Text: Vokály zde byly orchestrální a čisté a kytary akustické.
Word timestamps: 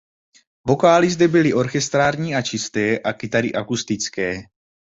Vokály 0.67 1.09
zde 1.09 1.27
byly 1.27 1.53
orchestrální 1.53 2.35
a 2.35 2.41
čisté 2.41 2.99
a 2.99 3.13
kytary 3.13 3.53
akustické. 3.53 4.43